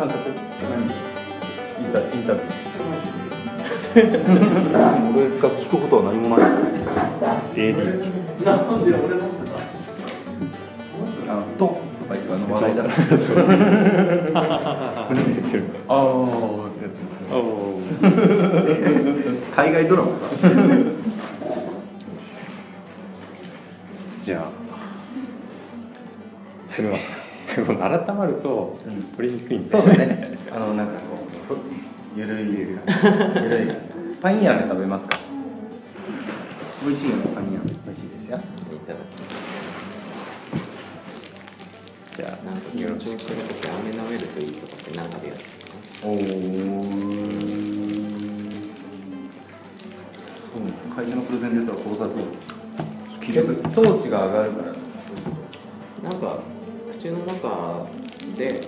[0.00, 4.00] 参加するインタインタビュー。
[5.12, 6.48] 俺が聞くことは何もない
[7.54, 7.76] AD
[8.42, 9.52] なんで俺なんだ
[11.28, 12.74] あのとの笑い
[15.88, 15.94] ああ
[19.54, 20.16] 海外ドラマか。
[27.90, 28.78] 改まると
[29.16, 30.38] 取りにくいんで、そうだね。
[30.52, 31.58] あのなんかこう
[32.16, 33.74] ゆるいゆるいゆるい。
[34.22, 35.18] パン屋で食べますか？
[36.84, 37.58] 美味しいよねパン屋。
[37.60, 38.36] 美味しいですよ。
[38.36, 38.40] い
[38.86, 39.34] ただきます
[42.16, 45.58] じゃあなんか緊張してる時飴舐めるといいとかってなんかあるやつ
[46.04, 46.14] おお
[50.94, 52.14] 会社のプレゼンで言ったらこうだと
[53.20, 53.42] 気が
[54.26, 54.70] 上がるから。
[56.02, 56.49] なんか口
[57.10, 57.86] の中
[58.36, 58.60] で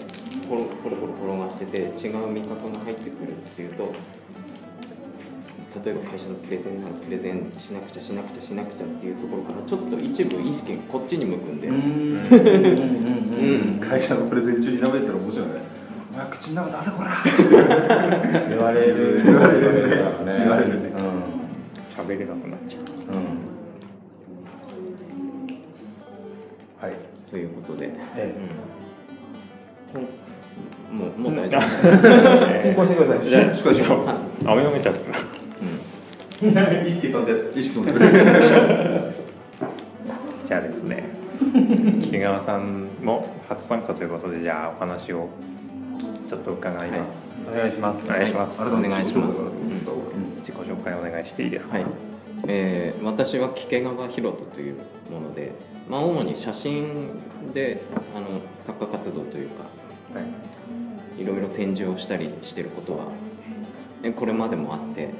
[0.48, 3.92] コロコロコロ転がしてて違う味覚が入ってくるっていうと
[5.84, 11.76] 例えば会社のプレゼンならプレゼンしなくちゃしなくちゃしなくちゃっていうところからちょっと一部意識がこっちに向くんで、うん。
[12.18, 13.80] うん。
[13.88, 15.54] 会社のプレゼン中に舐めてたら面白いね。
[16.12, 17.24] お前口の中出せこら。
[18.50, 19.22] 言われる。
[19.24, 20.04] 言われるね。
[20.40, 20.92] 言われるね
[21.96, 22.82] 喋れなくなっちゃう。
[22.82, 23.24] うん、うん、
[26.80, 27.88] はいということで、
[30.92, 31.60] もうもう大丈夫、
[32.62, 33.28] 進行してください。
[33.28, 33.80] じゃあしかし
[34.44, 35.00] 飴飲めちゃった。
[36.86, 37.24] 意識飛ん。
[37.24, 37.86] で意識飛ん。
[37.86, 37.94] で
[40.46, 41.04] じゃあですね
[42.02, 45.28] 木川さんも初参加ということでじゃあお話を
[46.28, 48.10] ちょっと伺います、お願いします。
[48.10, 49.40] お願いします、お願いします。
[49.40, 49.48] うん。
[50.40, 51.76] 自己紹介お願いしていいですか？
[51.76, 51.86] はい、
[52.48, 54.74] えー私は木毛川博人という
[55.10, 55.52] もので、
[55.92, 57.20] まあ、主に写真
[57.52, 57.82] で
[58.16, 59.64] あの作家活動というか
[60.14, 60.20] は
[61.18, 61.22] い。
[61.22, 63.04] いろいろ展示をしたりしてることは
[64.02, 65.10] えこれまでもあって、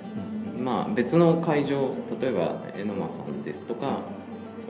[0.59, 4.01] まあ、別の会場例えば榎間さんですとか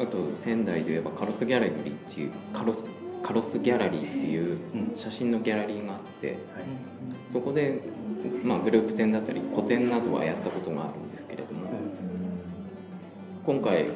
[0.00, 2.84] あと仙台で言えばカロスギャラリーっていうカロス
[3.22, 4.58] カロスギャラリーっていう
[4.96, 6.38] 写真のギャラリーがあって、
[7.28, 7.80] そこで、
[8.42, 11.70] まあ、グループ展だったり個展などはやったことがあるんですけれども、
[13.46, 13.86] 今回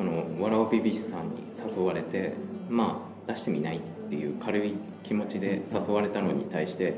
[0.00, 2.32] そのわらおびびしさんに誘われて
[2.70, 4.72] まあ出してみないっていう軽い
[5.04, 6.94] 気持ちで誘われたのに対して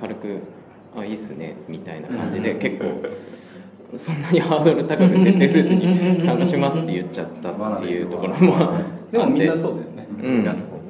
[0.00, 0.38] 軽く
[0.96, 10.06] 「あいいっすね」みたいな感じで結構そんなにハードル高く設定せずに参加しますって言っちゃったっていうところもあってでもみんなそうだよね。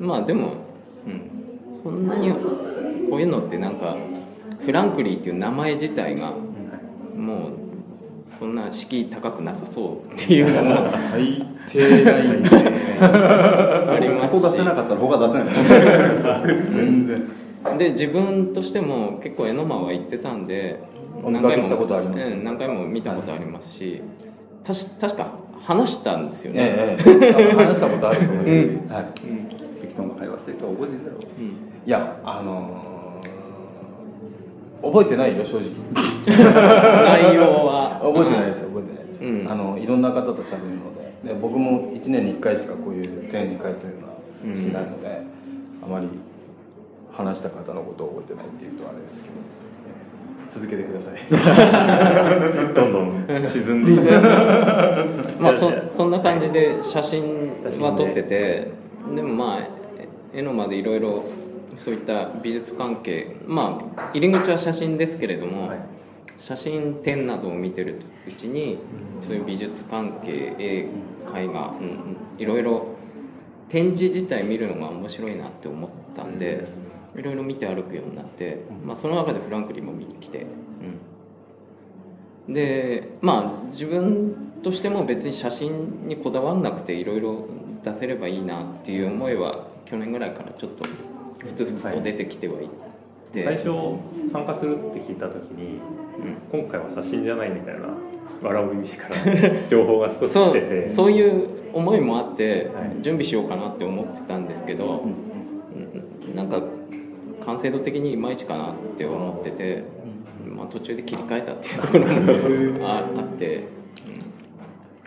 [0.01, 0.53] うん、まあでも、
[1.05, 3.97] うん、そんなにこういうのってなんか
[4.61, 6.33] フランクリーっていう名前自体が
[7.17, 7.60] もう
[8.39, 14.41] そんな敷居高くなさそうっていうのも最低ラインでありますし。
[14.41, 15.55] ここ出せなかったら他出せない。
[16.75, 17.41] 全然。
[17.79, 20.81] で自分としても結構エノマは行ってたんで
[21.23, 24.03] お見かけしたことありますうん何回も見たことありますし、
[24.65, 29.05] たし確か話したんですよね、ええ 話したことあると思います、はい。
[29.83, 31.45] 適当な会話して覚えてんだろうん。
[31.85, 32.90] いやあのー
[34.83, 35.71] 覚えてないよ正直。
[36.27, 38.01] 内容は。
[38.03, 39.51] 覚えてないです覚えてないです、うん。
[39.51, 41.01] あのいろんな方と喋るので。
[41.25, 45.23] で僕も1年に1回しかこういう展示会というのはしないので、
[45.83, 46.09] あまり
[47.13, 51.21] 話した方のことを覚えてないっていうとあれですけど、え続けてください。
[52.75, 53.27] どんどん。
[53.49, 54.13] 沈んでいく
[55.41, 58.71] まあそそんな感じで写真は撮ってて
[59.15, 59.69] でもまあ
[60.33, 61.25] 絵のまでいろいろ
[61.81, 65.73] そういった美術関係まあ入り口は写真ですけれども、
[66.37, 68.79] 写真展などを見てるうちに
[69.27, 70.89] そういう美術関係絵絵
[71.35, 72.87] 画、うんうん、いろいろ
[73.69, 76.67] 展示自体見るのが面白いなって思ったんで
[77.15, 80.47] いろいろ見て歩くようになって、まあ、その中でフランクリンも見に来て、
[82.47, 87.47] うん、でまあ自分としても別に写真にこだわんなくていろいろ
[87.83, 90.85] 出せればいいなっていう思いは去年ぐらいからちょっと
[91.47, 92.69] ふつふつと出てきてはい
[93.33, 93.71] て、最初
[94.31, 95.81] 参加するって聞いた時に、
[96.51, 97.89] 今回は写真じゃないみたいな
[98.43, 103.03] 笑う意味から情報が少しそう来ててそういう思いもあって、はい。
[103.03, 105.31] 準備しようかなって思ってたんですけど、うん
[106.35, 106.63] なんか
[107.45, 109.83] 完成度的にいまいちかなって思ってて、
[110.47, 113.65] まあ、途中で切り替えたっていうところもああって、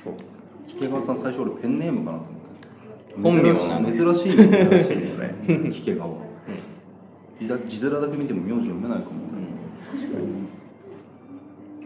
[0.03, 0.13] そう。
[0.67, 2.25] 菊川さん最初俺ペンネームかなと
[3.21, 4.03] 本思った名なんです。
[4.03, 5.71] 珍しいですね。
[5.71, 6.09] 菊川
[7.43, 9.11] 字だ字面だけ見ても名字読めないかも、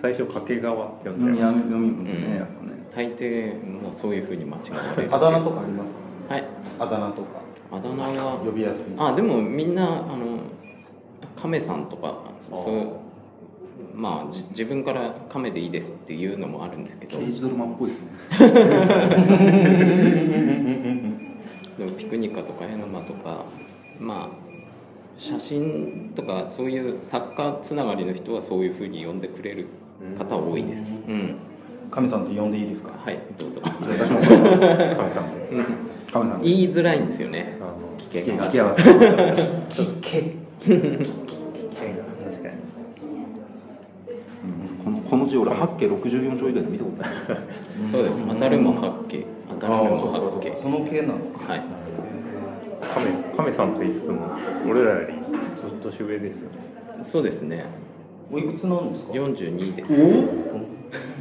[0.02, 2.36] 最初掛川って呼んで読み読み読みね、うん。
[2.36, 2.72] やっぱね。
[2.96, 5.16] 大抵もうそういうふうに間違われる。
[5.16, 5.96] あだ名とかあります
[6.28, 6.34] か？
[6.34, 6.44] はい。
[6.80, 7.42] あだ名とか。
[7.72, 8.94] あだ名は呼びやすい。
[8.98, 10.40] あでもみんなあの
[11.36, 12.92] 亀さんとかそそう
[13.96, 17.18] まあじ自分から亀でいいですっていうのもあるんですけど。
[17.18, 18.08] 刑事ドラマっぽいですね。
[21.78, 23.46] でもピクニカとかヘノマとか
[24.00, 24.47] まあ
[25.18, 29.66] 写真とかそういう作家つながりの人はそういうふうに呼んでくれる
[30.18, 30.92] 方多いです。
[31.08, 31.36] うん、
[31.90, 32.92] 神さんって呼んでいいですか？
[33.04, 33.60] はいどうぞ。
[33.64, 35.56] 私も神さんで。
[36.12, 37.58] カメさん言いづらいんですよね。
[37.60, 37.66] あ。
[37.66, 38.48] の危険が。
[38.48, 39.06] 聞き合わせ危険が。
[42.24, 42.56] 確かに。
[44.84, 47.12] このこの字俺八景64兆以外で見たことない。
[47.84, 48.24] そうです。
[48.26, 50.56] 当たるも八景、当たるも八景。
[50.56, 51.54] その系なのか。
[51.54, 51.62] はい。
[52.98, 54.28] 亀亀さんと言いつつも
[54.68, 56.58] 俺らよりずっと年上ですよね。
[57.04, 57.66] そうですね。
[58.32, 59.94] おいくつなんですか？42です。
[59.94, 59.98] お？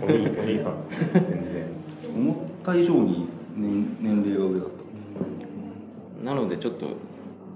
[0.07, 1.37] 兄お兄さんです全然。
[2.15, 4.69] 思った以上に年年齢が上だっ
[6.25, 6.25] た。
[6.25, 6.87] なのでちょっと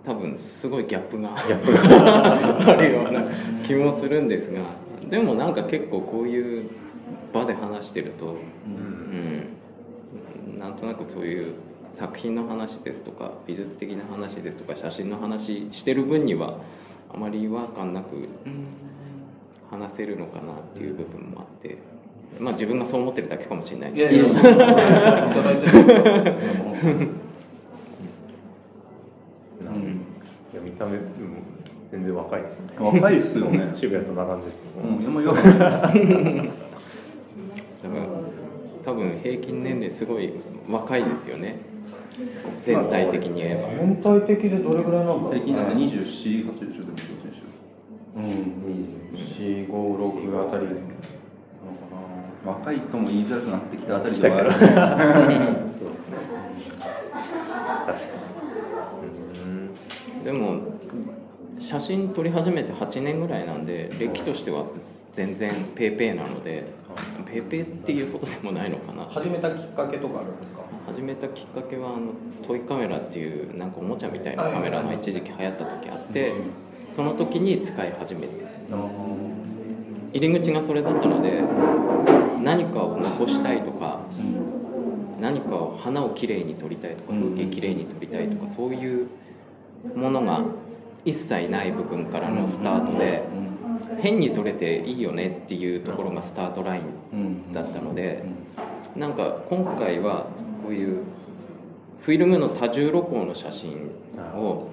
[0.05, 3.23] 多分すごいギャップがあるような
[3.67, 4.61] 気もするんですが、
[5.09, 6.71] でもなんか結構こういう
[7.33, 8.37] 場で話してると、
[8.67, 11.55] うん、なんとなくそういう
[11.93, 16.59] 作品の話ですとか美術的な話ですとか写真の話してる分には
[17.13, 18.29] あまり違和感なく
[19.71, 21.79] 話せるのかなっていう部分もあって。
[22.39, 23.93] まあ自分がそう思ってるだけかもしれない。
[23.93, 24.35] ですいやいや、い
[30.55, 31.05] や見た目も
[31.91, 32.67] 全然若いですね。
[32.79, 33.73] 若いっすよね。
[33.75, 34.57] 渋谷と並んでて
[37.83, 40.33] うん、多分平均年齢すごい
[40.69, 41.70] 若いですよね
[42.63, 43.69] 全体的に言えば。
[43.85, 47.07] 全体的でどれぐらいなんだろう、ね、平均なんか24、8でも選
[48.17, 48.25] うん
[49.15, 50.83] 4、5、6あたりなのか
[52.43, 54.51] 手若いとも言いづらくなってきたあたりではある。
[57.87, 58.07] 確か
[60.21, 60.25] に。
[60.25, 60.61] でも
[61.61, 64.65] 写真撮り始めて8年ぐらいなんで歴としては
[65.13, 66.65] 全然ペーペーなので
[67.27, 69.05] ペーペーっていうことでもないのかな。
[69.05, 70.63] な始めたきっかけとかあるんですか？
[70.87, 72.13] 始めたきっかけはあの
[72.47, 76.33] トイカメラっていうなんかおもちゃみたいなカメラが一時期流行った時あって
[76.91, 78.45] その時に使い始めて。
[80.13, 81.41] 入り口がそれだったので
[82.43, 84.01] 何かを残したいとか
[85.21, 89.07] 何かを花をきれいに撮りたいとか風景きれいに撮りたいとかそういう
[89.95, 90.43] ものが
[91.05, 93.23] 一切ない部分からのスタートで
[94.01, 96.81] 変に撮れていいよねっていうところがスタートライ
[97.13, 98.25] ンだったので
[98.97, 100.27] なんか今回は
[100.63, 101.05] こういう
[102.01, 103.91] フィルムの多重露光の写真
[104.35, 104.69] を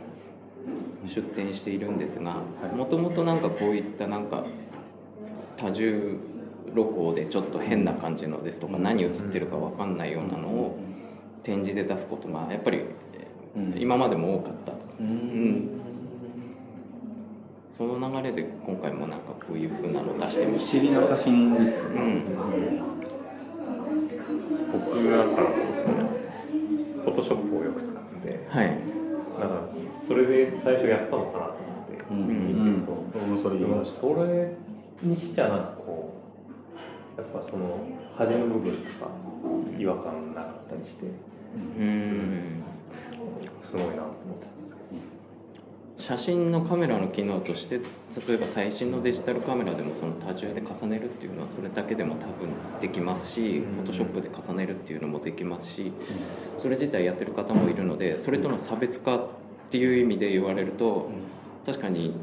[1.06, 2.38] 出展しているんですが
[2.76, 4.44] もともとなんかこういったなんか
[5.58, 6.18] 多重
[6.74, 10.78] 露光でちょっと変な感じのですとか何写ってるか分かんないようなのを
[11.44, 12.82] 展示で出すことがやっぱり
[13.78, 15.70] 今までも多かった、うん、
[17.78, 22.24] その流れで今回もなんかこういう風なの出してみ不思議な写真ですよね、うん。
[24.74, 25.44] 僕なんか
[27.04, 28.80] フォトショップをよく使うんではい。
[29.40, 29.70] なんか
[30.08, 31.54] それで最初やったのかなと
[32.10, 34.58] 思って見てると、僕もそれでも言いましたそれ
[35.04, 36.16] にしちゃなんかこ
[37.16, 37.78] うやっぱその
[38.18, 39.12] 端の部分とか
[39.78, 42.64] 違和感なかったりしてうん。
[43.64, 44.57] すごいなと思って
[46.00, 47.78] 写真のカメラの機能として
[48.28, 52.50] 例えば最新のデジタルカメラでもその多重で重ねるっていうのはそれだけでも多分
[52.80, 55.92] できますしフォトショップで重ねるっていうのもできますし
[56.60, 59.28] それ自体やってる方もいるのでそれとの差別化っ
[59.72, 61.10] ていう意味で言われると
[61.66, 62.14] 確かに、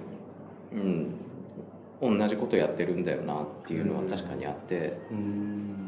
[0.73, 4.97] うん、同じことやってるんだよなっていうのは確かにあって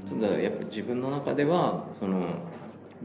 [0.08, 2.26] ただやっぱ自分の中ではその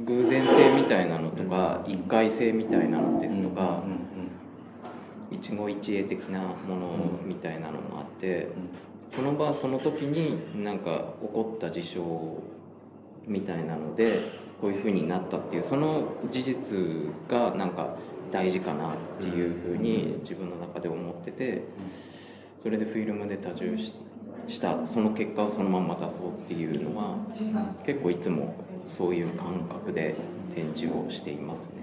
[0.06, 3.84] 偶然性みたいなのとか一回性みたいなのですとか
[5.32, 8.50] 一期一会的なものみたいなのもあって
[9.10, 12.42] その場その時になんか起こった事象
[13.28, 14.20] みたいなので
[14.60, 16.78] こういうふうになったっていうその事実
[17.30, 17.96] がなんか
[18.32, 21.64] 大事かなっていうふうに自分の中で思ってて
[22.60, 23.94] それでフィルムで多重し
[24.48, 27.16] したその結果をそのまんま出そうっていうのは
[27.86, 28.56] 結構いつも
[28.88, 30.16] そういう感覚で
[30.54, 31.82] 展示をしていますね。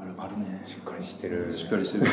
[0.00, 1.54] あるあるねしっかりしてる。
[1.56, 2.06] しっかりしてる。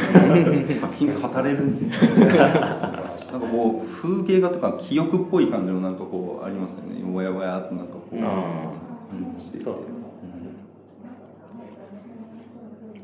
[0.76, 7.02] 作品語れるんでなんかこう風景画とか記憶っぽい感じのなんかこうありますよね。
[7.02, 9.40] ぼやぼやっとなんかこう、うんうん。
[9.40, 9.78] してそう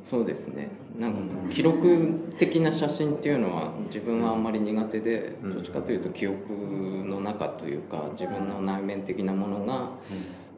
[0.04, 0.70] そうですね。
[0.98, 5.54] なんか記録的な写真っていうのは自分はあんまり苦手で、うん。
[5.54, 9.92] どっちかというと記憶の中というか自分の内面的なものが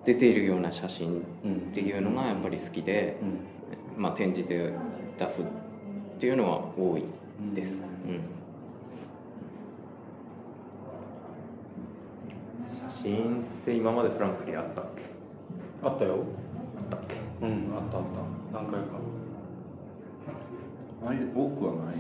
[0.06, 3.18] 出ているような写真っていうのがやっぱり好きで、
[4.00, 4.72] まあ、展示で
[5.18, 5.46] 出すっ
[6.20, 7.04] ていうのは多い
[7.54, 7.84] です。
[8.06, 8.22] うん、うん、
[12.92, 15.04] 写真って今までフランクリあったっけ？
[15.84, 16.24] あったよ。
[16.78, 17.16] あったっけ？
[17.46, 18.22] うんあったあった。
[18.54, 18.86] 何回か。
[21.04, 21.96] あ多くはない。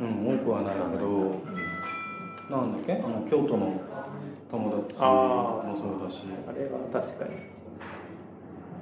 [0.00, 1.40] うん多くはないけど
[2.50, 2.92] なんだっけ？
[2.92, 3.80] あの京都の
[4.50, 6.24] 友達もそうだし。
[6.46, 7.30] あれは確かに。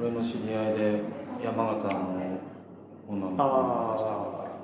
[0.00, 1.00] 俺の知り合いで
[1.44, 2.15] 山形の
[3.08, 4.56] 女の子もいましたから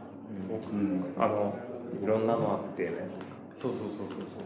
[0.73, 1.05] うん。
[1.17, 1.55] あの
[2.03, 2.91] いろんなのあってね。
[3.61, 4.19] そうそうそうそう。
[4.23, 4.39] そ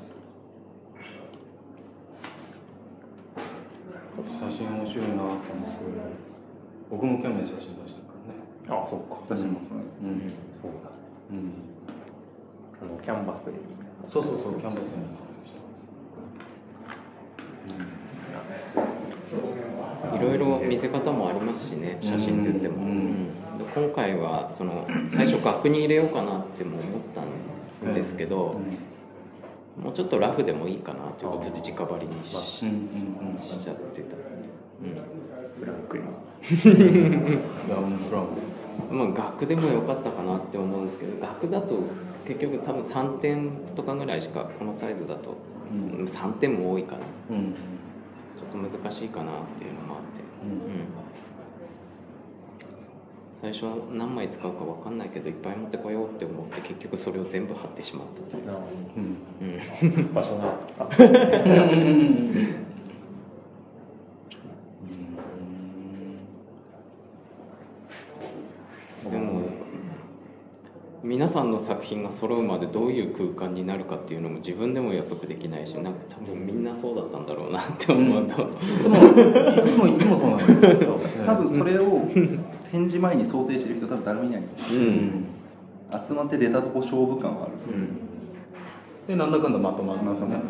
[4.22, 5.46] う写真面白いなと思って
[6.90, 8.12] 僕も去年写真出したか
[8.68, 8.82] らね。
[8.82, 9.16] あそっか。
[9.28, 9.60] 私も。
[10.02, 10.20] うん、
[10.62, 10.90] そうだ。
[11.30, 11.52] うん、
[12.80, 13.58] あのキャンバスに
[14.10, 15.04] そうそうそうキャンバスに
[20.16, 22.82] いろいろ見せ方もありますしね写真って言っても、うん。
[22.82, 23.26] うん。
[23.26, 27.00] で今回はその最初額に入れようかなっても思っ
[27.82, 28.60] たんですけど、
[29.80, 32.76] もうちょっとラフでもいいかなということで直張りにしうんうん
[33.34, 33.38] うん。
[33.42, 34.16] しちゃってた、
[35.58, 35.98] フランク
[38.90, 41.78] まあ額でもよかったかなって思うんですけど額だと
[42.26, 45.34] 結局多分3点とかぐらいしかこのサイズだと、
[45.70, 46.04] うん。
[46.04, 47.36] 3点も多いかな。
[47.36, 47.52] うん。
[47.52, 50.95] ちょっと難しいかなっていうのもあって、うん
[53.40, 58.44] 最初何枚使うか分かんないけどいっぱい持ってこようって思って結局それを全部貼ってしまったという、
[58.96, 60.86] うんうん、場所があ
[69.10, 69.42] でも
[71.04, 80.98] 皆さんの作品が揃うまでどういう空間になるかっていうのも自分でも予測できないしなんか多分みんなそうだったんだろうなって思うと、いつもいつもいつもそうなんですよ。
[81.24, 82.08] 多分それを
[82.70, 84.74] 展示前に想定してる人多分誰もいないう。
[84.78, 85.26] ん。
[86.06, 87.72] 集まって出たとこ勝負感はあるんですよ
[89.08, 90.02] でなんだかんだまとまる。
[90.02, 90.42] まとまる。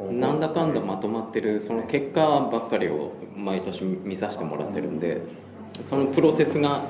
[0.00, 2.20] うん、なんだかんだまとまってるその結果
[2.50, 5.20] ばっかりを毎年見させてもらってるんで
[5.82, 6.84] そのプロセスが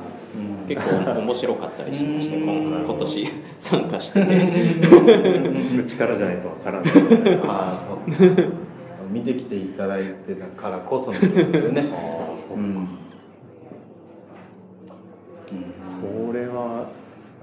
[0.68, 2.52] 結構面白かったりしまして今
[2.84, 3.28] 今年
[3.58, 4.34] 参加してて。
[4.36, 6.92] る力じゃないとわからない
[7.42, 8.69] ああそう
[9.10, 11.84] 見てきていただいてたからこそのことですよね。
[12.54, 12.88] うん。
[16.00, 16.88] それは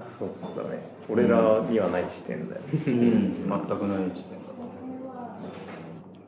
[0.08, 0.80] そうだね。
[1.08, 2.60] 俺らにはない視点だよ。
[2.60, 4.48] ねうん、全くない視点だ。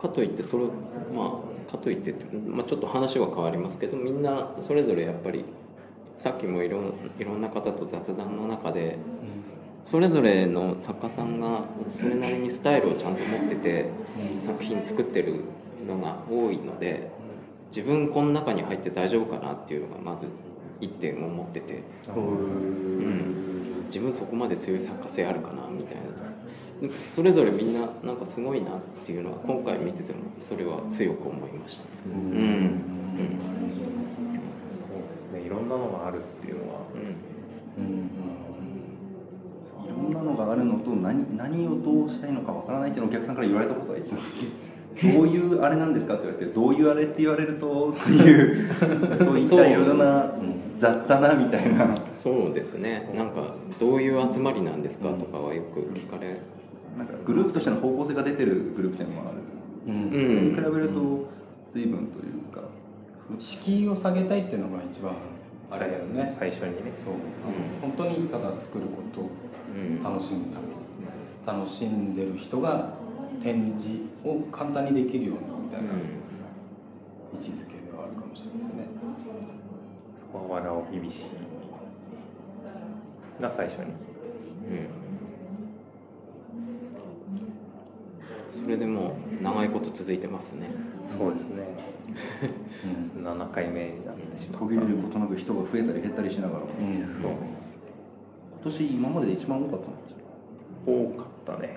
[0.00, 0.64] かといってそれ
[1.14, 5.44] まあかといってって、まあ、ちょっと話は変わりますけどみんなそれぞれやっぱり
[6.16, 8.98] さっきもいろんいろんな方と雑談の中で
[9.84, 13.86] それぞれの作家さんがそれなりにスタイルをちゃんと持ってて
[14.38, 15.40] 作品作ってる
[15.86, 17.10] のが多いので
[17.74, 20.26] 自分この中に入って大丈夫かなっていうのがまず
[20.80, 21.82] 一点を持ってて、
[22.14, 26.30] うん、自分そこまで強い作家性あるかなみたいな。
[26.80, 31.90] でそれぞれみんななんかすごいなっていうのは今回見ててもそれは強く思いましたね。
[32.06, 32.20] うん。
[32.20, 32.80] うん。
[34.66, 35.40] そうですね。
[35.46, 36.69] いろんなのがあるっていうの
[40.90, 44.16] と何何をどうしたいのかわからないっていうのをお客さんから言われたことは一度
[45.02, 48.68] どういうあれなんですかって言われてどういうあれって言われるとっていう
[49.16, 50.32] そういったいろいろな
[50.74, 51.92] 雑多なみたいな。
[52.12, 53.10] そうですね。
[53.14, 56.40] なんかどういう集まりなんですかとかはよく聞かれ
[56.96, 59.92] なんかグループとしての方向性が出てるグループっていうのもある。
[59.92, 60.10] うん。
[60.10, 61.28] それに比べると
[61.74, 62.62] 随分というか。
[63.38, 65.12] 敷居を下げたいっていうのが一番
[65.70, 66.34] あれだよね。
[66.36, 67.14] 最初にねそう、
[67.80, 69.30] 本当にただ作ることを
[69.76, 70.02] うん。
[70.02, 70.79] 楽しむために
[71.50, 72.94] 楽しんでる人が
[73.42, 75.88] 展示を簡単にできるようにみたいな
[77.34, 78.86] 位置づけではあるかもしれないですね。
[80.32, 81.24] そこはわらを BBC
[83.40, 83.84] が最初に。
[83.84, 83.92] うん。
[88.50, 90.70] それでもう長いこと続いてますね。
[91.18, 91.66] そうですね。
[93.16, 94.66] 7回目になってしまった。
[94.66, 96.64] 途切れることなく人が増えたり減ったりしながら。
[96.64, 97.32] うん、うんそう。
[98.62, 100.20] 今年今までで一番多かったんですよ
[100.86, 101.76] 多かったね。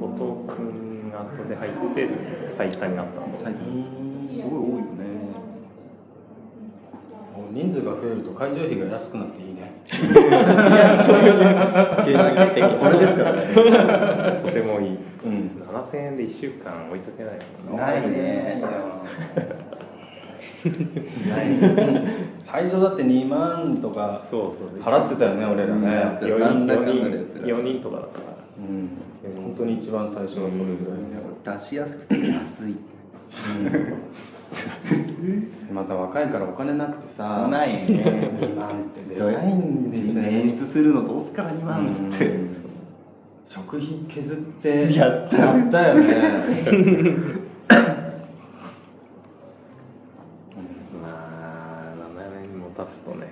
[0.00, 0.20] 後藤
[0.56, 2.08] 君が後で入って
[2.56, 3.24] 最多になった。
[3.24, 5.08] んで最近すごい多いよね。
[7.50, 9.72] 人数が増えると会場費が安くなっていいね。
[9.88, 9.96] 現
[12.36, 13.46] 実的これですからね。
[14.44, 14.98] とてもいい。
[15.24, 15.50] うん。
[15.66, 17.34] 7000円で1週間置いとけない
[17.66, 17.86] もんな。
[17.86, 18.62] ないね。
[22.42, 24.68] 最初だって2万とかそうそう。
[24.82, 25.90] 払ってたよね俺らね。
[25.90, 28.90] やってる4なんだ人かんだでやってる4人とかだったからうん。
[29.42, 30.86] 本当に一番最初はそれぐ
[31.46, 32.76] らい、出しやすくて安い。
[35.72, 37.46] また若いからお金なくてさ。
[37.48, 37.82] ないね。
[38.40, 40.22] 2万ってでかいんですよ。
[40.22, 42.26] ね演出するのどうすから2万っつって。
[42.26, 42.64] うん。
[43.48, 45.36] 食費削ってやった。
[45.36, 46.06] やったよね。
[51.02, 53.26] まあ7年も経つとね。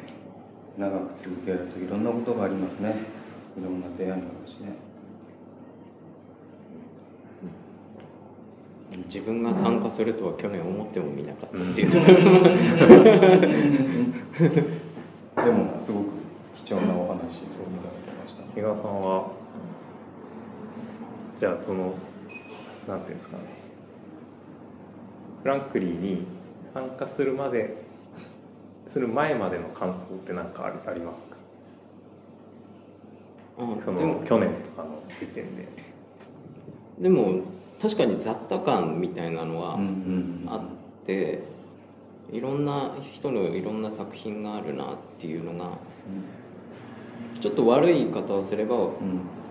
[0.78, 2.94] 長く続けるといろんなことがありますね。
[3.58, 4.76] いろんな出会いもあるしね
[9.16, 11.98] 自分が参加するとは去年思ってもみなかったっていうで
[15.50, 16.10] もすごく
[16.62, 19.30] 貴重なお話をいただきました比嘉さんは
[21.40, 21.94] じゃあその
[22.86, 23.44] なんていうんですかね
[25.42, 26.26] フランクリーに
[26.74, 27.74] 参加するまで
[28.86, 31.36] する前までの感想って何かありますか？
[33.56, 35.66] その去年とかの時点で。
[36.98, 37.40] でも
[37.80, 39.78] 確かに雑多感みたいなのは
[40.48, 41.42] あって
[42.32, 45.78] いろんな人のいろんな作品があるなっていうのが
[47.40, 48.76] ちょっと悪い言い方をすれば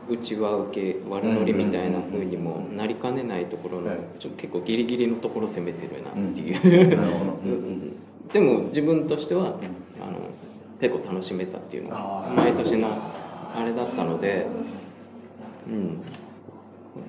[0.07, 7.87] うちは受け悪ノリみたいな風にもなりかねないところのはいちょ結構ギリギリのところ攻めてるなっていう、
[8.31, 9.47] でも自分としては
[10.01, 10.19] あの
[10.79, 12.89] 結構楽しめたっていうのが毎年の
[13.55, 14.45] あれだったので、
[15.67, 16.01] うん、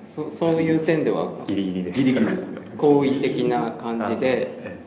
[0.03, 4.77] そそういう点ではギリギリでギリギリですね好意的な感じでえ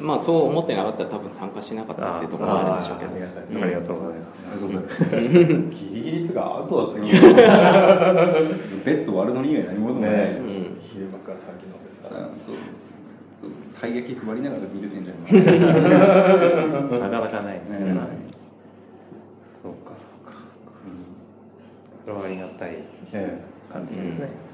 [0.00, 3.12] まあそう思ってなかったら多分参加しなかったっていうところもあるんでしょうけど。
[3.12, 3.44] ありがたい。
[3.44, 4.50] ありがとうございます。
[4.50, 5.50] ありがとうございます。
[5.70, 7.26] ギリギリつがアウトだったけど
[8.84, 10.16] ベッド割るのに以外何もない、ね。
[10.40, 10.80] うん。
[10.80, 13.50] 昼間から先飲んでさあそうそう。
[13.80, 17.00] たい焼き配りながらビール店じゃない。
[17.00, 17.54] なかなかない。
[17.70, 18.30] ね、ね
[19.62, 20.38] そうかそうか、
[22.04, 24.49] それはありがたいえ感じですね、え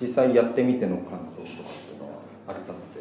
[0.00, 2.94] 実際やってみての感想とかっていうのは改めて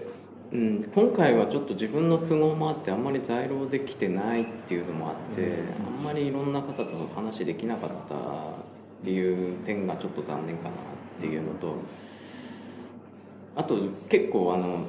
[0.54, 8.18] うん、今回はちょっと自分の都合もあってあんまり在労できてないっていうのもあって、あんまりいろんな方と話できなかったっ
[9.04, 10.74] ていう点がちょっと残念かなっ
[11.20, 11.78] ていうのと
[13.56, 13.80] あと
[14.10, 14.86] 結構あの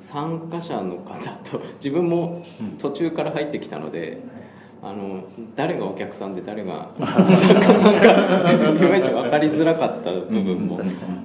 [0.00, 2.44] 参加者の方と自分も
[2.78, 4.18] 途中から入ってきたので。
[4.86, 5.24] あの
[5.56, 8.12] 誰がお客さんで誰が作家さんか
[8.86, 10.78] いまいち分かりづらかった部分も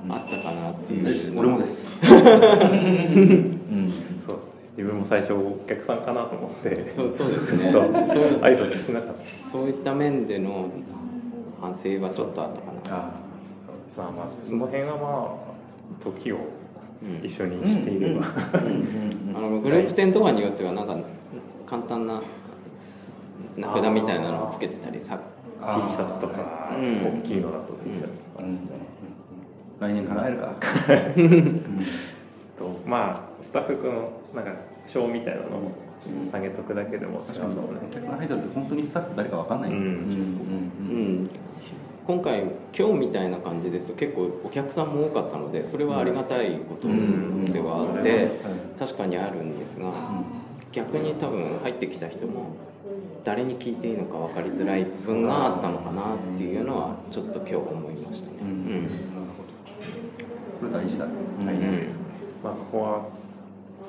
[0.09, 1.35] あったかなっていう。
[1.35, 1.99] の俺もです。
[2.01, 2.09] うん。
[2.09, 2.31] そうです
[3.45, 3.51] ね。
[4.77, 6.89] 自分も最初お客さんかなと思って。
[6.89, 7.71] そうそうですね。
[7.71, 7.87] とそ
[8.19, 9.47] う挨拶しなかった。
[9.47, 10.65] そういった面での
[11.61, 12.97] 反省はちょっとあったかな。
[12.97, 13.11] あ
[13.95, 15.35] まあまあその辺はまあ
[16.03, 16.37] 時を
[17.03, 17.23] うん。
[17.23, 18.21] 一緒にしていれば、
[19.35, 20.97] あのグループ展とかによってはなんか
[21.67, 22.19] 簡単な
[23.55, 25.19] 名札みたいなのをつけてたりさ
[25.59, 27.19] T シャツとか、うん。
[27.19, 28.59] 大きいのだと T シャツとか、うん。
[29.79, 30.53] 来年叶えるか
[32.57, 34.51] と まあスタッフのなんか
[34.87, 35.71] 賞みたいなのを
[36.31, 37.55] 下げとくだけでも違う確かに。
[37.55, 39.77] と思うねお客さん入った時本当にスタッフ誰か分かんない、うん。
[39.77, 41.29] うん。
[42.07, 42.43] 今回
[42.77, 46.87] 今日みたいな感じですと結構お客さんも多かったのでそれはありがたいこと
[47.51, 48.27] ではあって
[48.77, 49.91] 確かにあるんですが
[50.71, 52.55] 逆に多分入ってきた人も
[53.23, 58.33] 誰に聞いていいのか分かりづらい部分があったのかなっていうのはちょっと今日思いましたね。
[58.41, 58.89] うん。
[60.59, 61.05] これ大事だ。
[61.05, 61.47] ねうん。
[61.47, 61.87] うんうん
[62.43, 63.01] まあそこは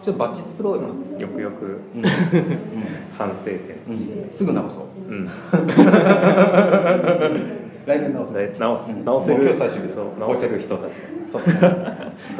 [0.05, 2.03] ちょっとバッチ作ろうよ、よくよくうん。
[3.16, 3.59] 反省点。
[3.88, 4.29] うん。
[4.31, 4.85] すぐ直そう。
[5.09, 5.27] うん。
[7.87, 8.37] 来年直そう。
[8.37, 8.90] で直す。
[8.92, 9.05] うん。
[9.05, 9.35] 直せる。
[9.35, 10.92] もう今日最終日そう直せる人たち
[11.31, 11.42] そう。
[11.42, 11.49] フ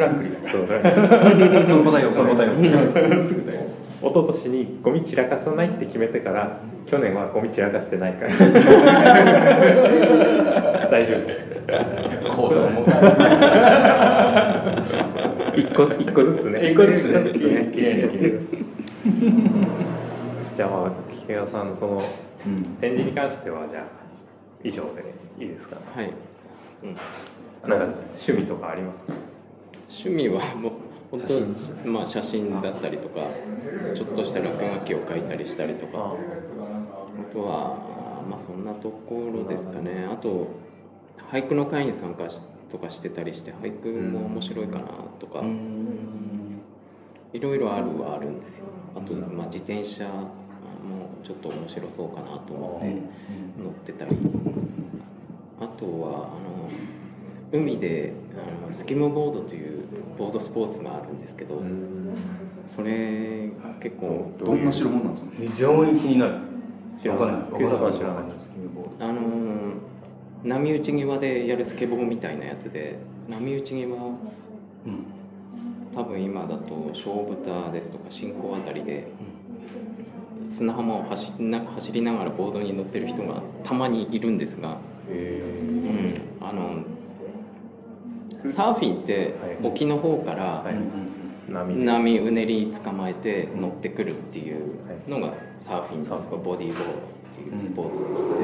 [0.01, 0.51] ランクリーだ。
[0.51, 0.67] そう。
[0.69, 0.83] だ
[1.67, 2.53] その答えをその答えを
[4.03, 8.35] 一昨年にゴミ散らかさないって決めてから去年はゴミ散らかしてないから。
[10.91, 11.19] 大丈夫。
[12.37, 12.85] 行動も。
[15.57, 16.73] 一個一個ずつね。
[16.73, 17.31] 一個ずつね。
[17.33, 17.81] きれいにき
[18.19, 18.39] れいに
[20.55, 22.01] じゃあ菊谷さんその
[22.45, 22.63] うん。
[22.81, 23.85] 展示に関してはじゃあ
[24.65, 25.77] 以上でいいですか？
[25.95, 26.11] はい、
[26.83, 26.97] うん。
[27.71, 29.19] なんか趣味とかありますか？
[29.89, 30.73] 趣味はもう
[31.13, 33.29] 本当まあ写真だったりとか
[33.95, 35.99] ちょっとした落書きを描いたりしたりとか。
[35.99, 36.33] ああ。
[37.33, 37.79] とは
[38.29, 40.07] まあそんなところですかね。
[40.11, 40.49] あと
[41.31, 44.87] 俳句の会に参加しとかしてたりして俳句も面白いかな
[45.19, 45.43] とか、
[47.33, 48.67] いろいろあるはあるんですよ。
[48.95, 50.29] あと、まあ、自転車も
[51.25, 52.87] ちょっと面白そうかなと思って
[53.63, 54.17] 乗ってたり。
[55.61, 56.69] あとはあの
[57.53, 59.83] 海であのスキムボードという
[60.19, 61.63] ボードスポーツがあるんですけど、
[62.67, 65.33] それ結構どんな代物なんですか？
[65.39, 66.39] 非常に気になる。
[67.01, 67.57] 知らない。
[67.57, 67.81] 知らない。
[67.81, 69.21] わかんスキムボードあの
[70.45, 75.05] 波打ち際でやるスケボーみたいなやつで波打ち際うん。
[75.95, 79.09] 多分今だと小豚ですとか新興あたりで
[80.49, 84.79] 砂浜を走りな走りながらボードに乗ってる人がたまにいるんですが、
[85.11, 85.43] え
[86.41, 86.83] うん、あの
[88.49, 89.59] サーフィンってはい。
[89.63, 90.75] 沖の方からはい。
[91.49, 96.29] 波うねり捕まえて乗ってくるっていうのがサーフィンです。
[96.29, 96.97] ボディーボードっ
[97.35, 98.43] ていうスポーツがあって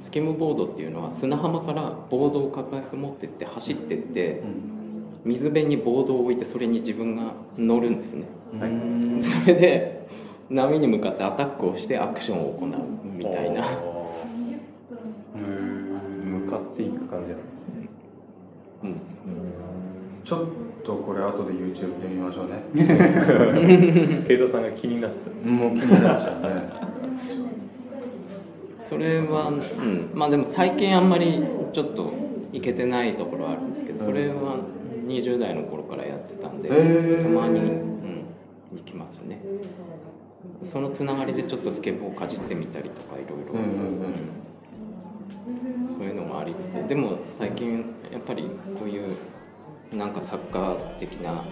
[0.00, 4.42] スキムボードっていうのは砂浜からボードを抱えて持ってって走ってって
[5.24, 8.26] 水辺にボードを置いてそれに自分が乗るんですね。
[8.60, 8.72] はい。
[9.22, 10.06] それで
[10.48, 12.70] 波に向かってアタックをしてアクションを行う
[13.04, 13.64] みたいな
[20.28, 20.40] ちょっ
[20.84, 22.62] とこれ後で YouTube で見ましょうね。
[24.28, 25.48] ケイトさんが気になっちゃう。
[25.50, 26.68] もう気になっちゃうね。
[28.78, 32.12] それは、うん、まあでも最近あんまりちょっと
[32.52, 34.56] いけてないところはあるんですけどそれは
[35.06, 37.22] 20代の頃からやってたんでへー。
[37.22, 37.66] たまに、うん、
[38.76, 39.40] 行きますね。
[40.62, 43.54] そのつながりでちょっとスケボーをかじってみたりとかいろいろ。
[43.54, 44.08] うんうんう
[45.88, 45.96] ん。
[45.96, 48.42] そういうのもありつつでも最近やっぱり
[48.78, 49.16] こういう
[49.92, 51.44] なんかサッカー的な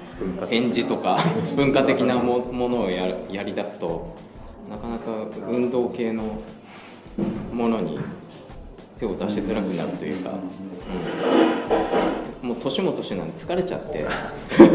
[0.46, 1.18] 展示とか
[1.56, 4.14] 文化的なもものをややりだすと
[4.68, 5.10] なかなか
[5.48, 6.40] 運動系の
[7.52, 7.98] ものに
[8.98, 10.32] 手を出しづらくなるというか、
[12.42, 14.04] うん、もう年も年なんで疲れちゃって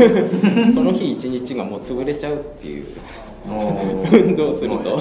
[0.74, 2.88] その日一日がもう潰れちゃうっていう。
[3.44, 4.98] 運動すると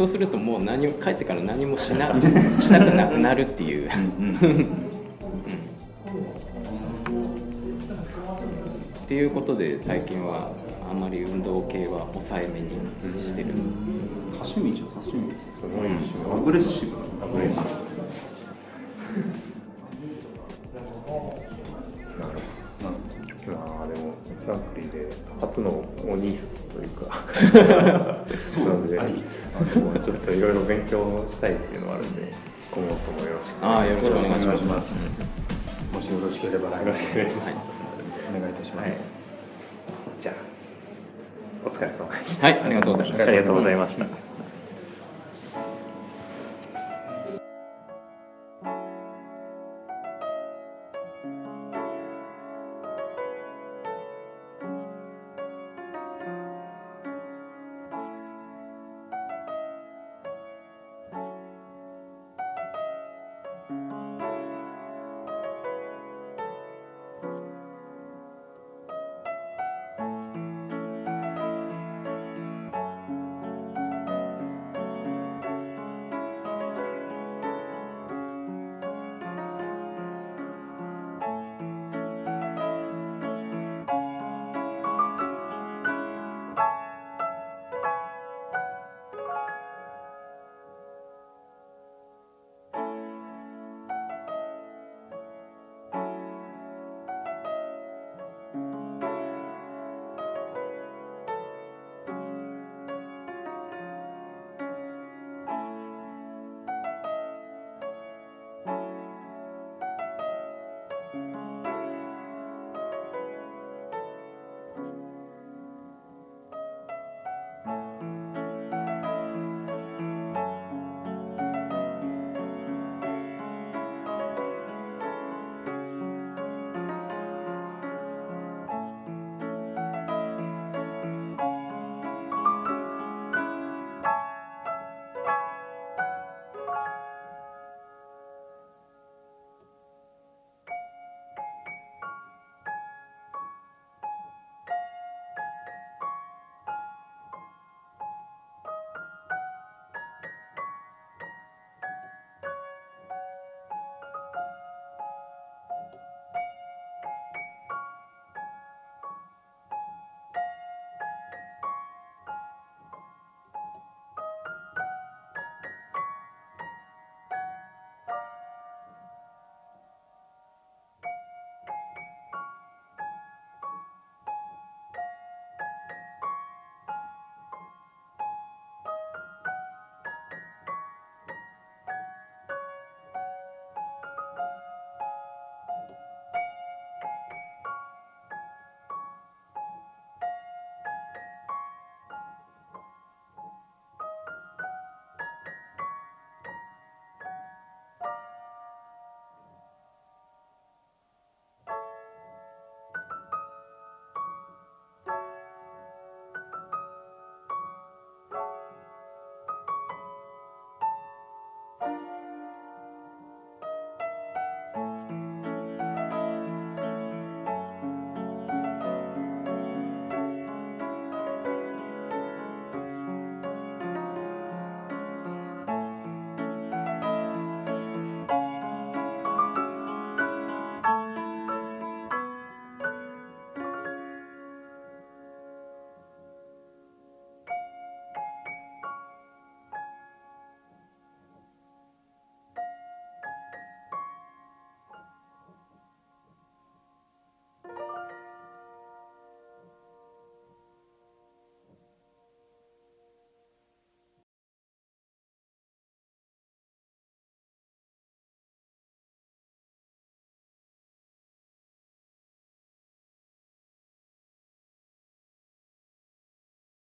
[0.00, 2.06] そうするともう何も帰ってから何もしな
[2.58, 3.86] したくなくなるっていう。
[3.86, 3.92] っ
[9.06, 10.52] ていうことで最近は
[10.90, 12.70] あまり運動系は抑えめに
[13.22, 13.48] してる。
[14.30, 17.62] 多趣味じゃ多趣味すごい趣味アグレッシブアグレッシブ
[22.22, 22.32] な。
[22.32, 23.54] るほど。
[23.54, 27.24] まあでもフランクリーで初のお兄さんというか
[29.60, 32.32] あのちょっといろいろ勉強したいっていうのがあるんで
[32.70, 34.44] 今後ともよろしくああよろしくお願いします。
[34.44, 35.30] お願いします。
[35.92, 37.46] もしよろしければ来よろしくお願いします。
[37.46, 37.54] はい。
[38.36, 39.12] お願いいたします、
[40.20, 40.34] じゃあ
[41.66, 42.46] お疲れ様でした。
[42.46, 43.22] はい、ありがとうございます。
[43.22, 44.19] ありがとうございました